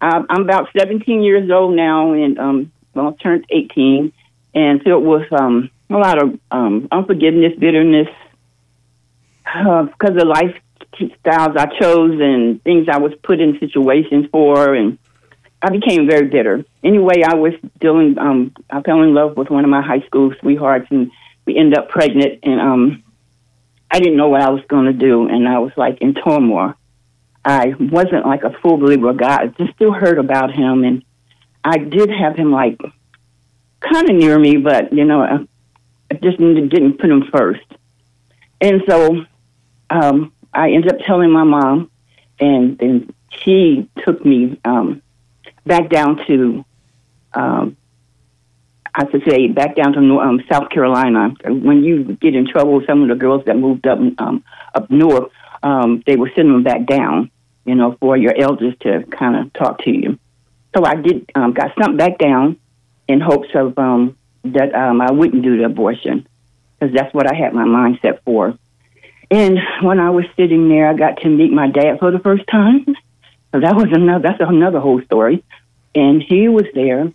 [0.00, 4.12] I'm about 17 years old now, and um, well, turned 18,
[4.54, 8.08] and filled with um a lot of um unforgiveness, bitterness,
[9.52, 14.98] because of lifestyles I chose and things I was put in situations for, and
[15.60, 16.64] I became very bitter.
[16.82, 18.18] Anyway, I was dealing.
[18.18, 21.10] Um, I fell in love with one of my high school sweethearts, and
[21.44, 22.40] we ended up pregnant.
[22.42, 23.02] And um,
[23.90, 26.74] I didn't know what I was going to do, and I was like in turmoil.
[27.44, 29.40] I wasn't like a full believer of God.
[29.40, 31.04] I just still heard about him, and
[31.64, 32.80] I did have him like
[33.80, 37.66] kind of near me, but you know, I just didn't put him first.
[38.60, 39.24] And so
[39.92, 41.90] um, I ended up telling my mom,
[42.40, 45.02] and then she took me um,
[45.66, 46.64] back down to,
[47.34, 47.76] um,
[48.94, 51.34] I should say, back down to um, South Carolina.
[51.44, 55.30] When you get in trouble, some of the girls that moved up um, up north,
[55.62, 57.30] um, they were send them back down,
[57.64, 60.18] you know, for your elders to kind of talk to you.
[60.76, 62.58] So I did um, got sent back down
[63.08, 66.26] in hopes of um, that um, I wouldn't do the abortion
[66.78, 68.58] because that's what I had my mindset for.
[69.32, 72.46] And when I was sitting there, I got to meet my dad for the first
[72.48, 72.84] time.
[73.50, 74.28] So that was another.
[74.28, 75.42] That's another whole story.
[75.94, 77.10] And he was there,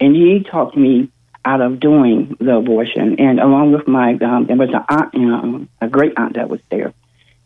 [0.00, 1.08] and he talked me
[1.44, 3.20] out of doing the abortion.
[3.20, 6.60] And along with my, um, there was an aunt, um, a great aunt that was
[6.68, 6.92] there,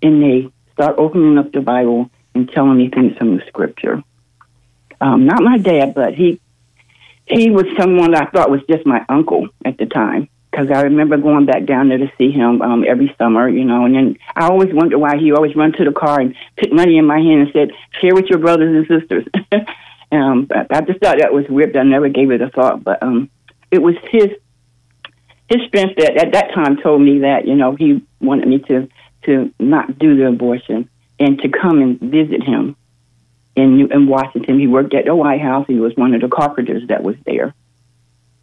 [0.02, 4.02] and they start opening up the Bible and telling me things from the Scripture.
[4.98, 6.40] Um, not my dad, but he
[7.26, 11.16] he was someone I thought was just my uncle at the time because I remember
[11.16, 13.86] going back down there to see him um, every summer, you know.
[13.86, 16.96] And then I always wondered why he always run to the car and put money
[16.96, 19.26] in my hand and said, "Share with your brothers and sisters."
[20.12, 21.76] um, but I just thought that was weird.
[21.76, 23.30] I never gave it a thought, but um,
[23.72, 24.28] it was his
[25.48, 28.88] his strength that at that time told me that you know he wanted me to
[29.24, 30.88] to not do the abortion
[31.18, 32.76] and to come and visit him
[33.56, 34.60] in in Washington.
[34.60, 35.66] He worked at the White House.
[35.66, 37.54] He was one of the carpenters that was there,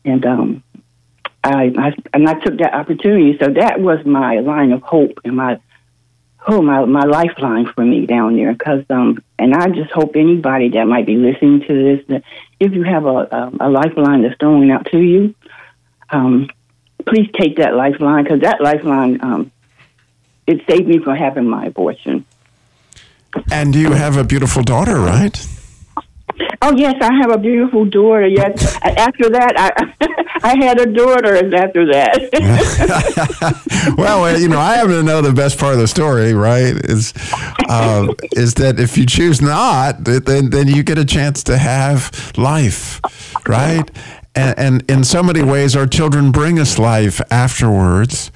[0.04, 0.64] and um,
[1.44, 3.38] I, I and I took that opportunity.
[3.40, 5.60] So that was my line of hope and my
[6.48, 8.54] oh my my lifeline for me down there.
[8.54, 12.24] Because um, and I just hope anybody that might be listening to this that
[12.60, 15.34] if you have a a, a lifeline that's thrown out to you,
[16.12, 16.50] um,
[17.06, 19.52] please take that lifeline because that lifeline um,
[20.46, 22.26] it saved me from having my abortion.
[23.52, 25.48] And you have a beautiful daughter, right?
[26.62, 28.28] Oh yes, I have a beautiful daughter.
[28.28, 28.78] Yes.
[28.84, 29.94] after that, I
[30.44, 31.36] I had a daughter.
[31.56, 33.96] After that.
[33.98, 36.34] well, you know, I happen to know the best part of the story.
[36.34, 36.74] Right?
[36.74, 37.14] Is
[37.70, 42.34] uh, is that if you choose not, then then you get a chance to have
[42.38, 43.02] life,
[43.48, 43.90] right?
[44.34, 48.32] And, and in so many ways, our children bring us life afterwards.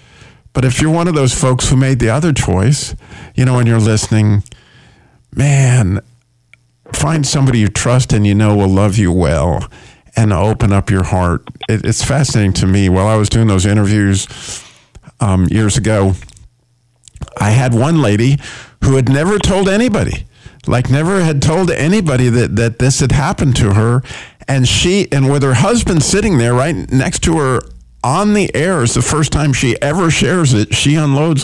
[0.53, 2.95] But if you're one of those folks who made the other choice,
[3.35, 4.43] you know, when you're listening,
[5.33, 6.01] man,
[6.93, 9.69] find somebody you trust and you know will love you well
[10.15, 11.43] and open up your heart.
[11.69, 12.89] It, it's fascinating to me.
[12.89, 14.63] While I was doing those interviews
[15.19, 16.13] um, years ago,
[17.39, 18.37] I had one lady
[18.83, 20.25] who had never told anybody,
[20.67, 24.01] like never had told anybody that, that this had happened to her.
[24.47, 27.61] And she, and with her husband sitting there right next to her
[28.05, 30.75] on the air is the first time she ever shares it.
[30.75, 31.43] She unloads,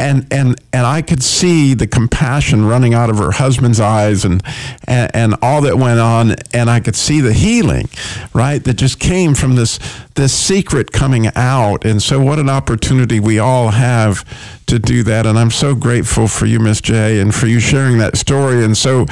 [0.00, 4.42] and and and I could see the compassion running out of her husband's eyes, and
[4.88, 7.88] and, and all that went on, and I could see the healing,
[8.34, 9.78] right, that just came from this
[10.16, 11.84] this secret coming out.
[11.84, 14.24] And so, what an opportunity we all have
[14.66, 15.24] to do that.
[15.24, 18.64] And I'm so grateful for you, Miss J, and for you sharing that story.
[18.64, 19.06] And so,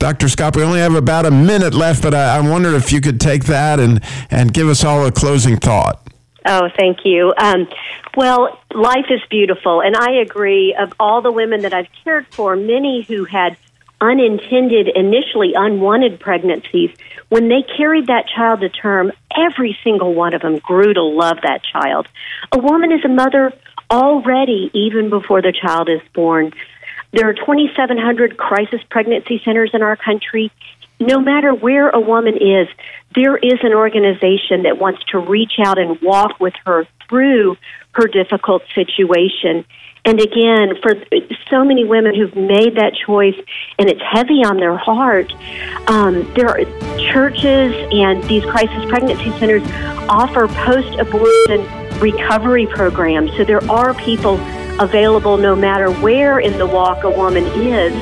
[0.00, 0.26] Dr.
[0.26, 3.20] Skop, we only have about a minute left, but I, I wonder if you could
[3.20, 6.00] take that and and give us all a closing thought.
[6.44, 7.32] Oh, thank you.
[7.36, 7.68] Um,
[8.16, 10.76] well, life is beautiful, and I agree.
[10.78, 13.56] Of all the women that I've cared for, many who had
[14.00, 16.90] unintended, initially unwanted pregnancies,
[17.28, 21.38] when they carried that child to term, every single one of them grew to love
[21.42, 22.08] that child.
[22.50, 23.52] A woman is a mother
[23.90, 26.52] already, even before the child is born.
[27.12, 30.50] There are 2,700 crisis pregnancy centers in our country,
[31.06, 32.68] no matter where a woman is,
[33.14, 37.56] there is an organization that wants to reach out and walk with her through
[37.92, 39.64] her difficult situation.
[40.04, 40.94] And again, for
[41.48, 43.36] so many women who've made that choice
[43.78, 45.32] and it's heavy on their heart,
[45.86, 46.64] um, there are
[47.12, 49.62] churches and these crisis pregnancy centers
[50.08, 53.30] offer post abortion recovery programs.
[53.36, 54.40] So there are people
[54.80, 57.92] available no matter where in the walk a woman is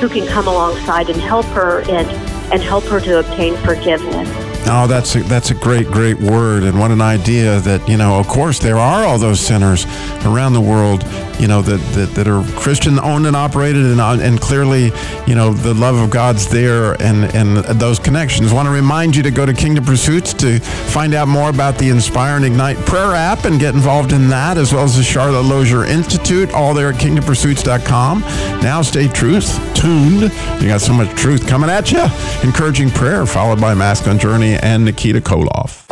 [0.00, 4.49] who can come alongside and help her and and help her to obtain forgiveness.
[4.66, 6.62] Oh, that's a, that's a great, great word.
[6.62, 9.84] And what an idea that, you know, of course, there are all those centers
[10.24, 11.04] around the world
[11.40, 14.92] you know, that, that, that are Christian owned and operated and, uh, and clearly,
[15.26, 18.52] you know, the love of God's there and, and those connections.
[18.52, 21.78] I want to remind you to go to Kingdom Pursuits to find out more about
[21.78, 25.02] the Inspire and Ignite prayer app and get involved in that, as well as the
[25.02, 28.20] Charlotte Lozier Institute, all there at kingdompursuits.com.
[28.60, 30.22] Now stay truth tuned.
[30.60, 32.04] You got so much truth coming at you.
[32.42, 35.86] Encouraging prayer, followed by Masculine Journey and Nikita Koloff.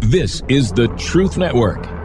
[0.00, 2.01] This is the Truth Network.